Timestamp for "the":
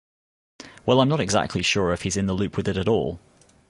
2.25-2.33